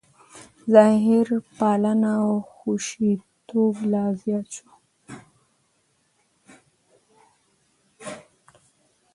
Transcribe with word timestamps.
ظاهرپالنه 0.73 2.11
او 2.25 2.33
حشویتوب 2.59 3.75
لا 3.91 4.05
زیات 4.21 4.47
شو. 4.55 4.67